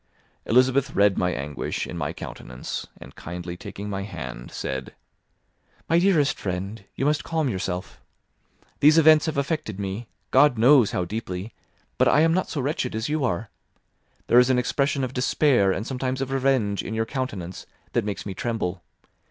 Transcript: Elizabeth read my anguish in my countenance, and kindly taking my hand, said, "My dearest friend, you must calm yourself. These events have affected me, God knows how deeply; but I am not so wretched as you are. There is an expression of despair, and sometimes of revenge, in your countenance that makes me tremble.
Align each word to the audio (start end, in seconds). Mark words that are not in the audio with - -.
Elizabeth 0.47 0.95
read 0.95 1.15
my 1.15 1.29
anguish 1.31 1.85
in 1.85 1.95
my 1.95 2.11
countenance, 2.11 2.87
and 2.99 3.13
kindly 3.15 3.55
taking 3.55 3.87
my 3.87 4.01
hand, 4.01 4.49
said, 4.51 4.95
"My 5.87 5.99
dearest 5.99 6.39
friend, 6.39 6.83
you 6.95 7.05
must 7.05 7.23
calm 7.23 7.49
yourself. 7.49 8.01
These 8.79 8.97
events 8.97 9.27
have 9.27 9.37
affected 9.37 9.79
me, 9.79 10.07
God 10.31 10.57
knows 10.57 10.89
how 10.89 11.05
deeply; 11.05 11.53
but 11.99 12.07
I 12.07 12.21
am 12.21 12.33
not 12.33 12.49
so 12.49 12.61
wretched 12.61 12.95
as 12.95 13.09
you 13.09 13.23
are. 13.23 13.51
There 14.25 14.39
is 14.39 14.49
an 14.49 14.57
expression 14.57 15.03
of 15.03 15.13
despair, 15.13 15.71
and 15.71 15.85
sometimes 15.85 16.19
of 16.19 16.31
revenge, 16.31 16.81
in 16.81 16.95
your 16.95 17.05
countenance 17.05 17.67
that 17.93 18.03
makes 18.03 18.25
me 18.25 18.33
tremble. 18.33 18.81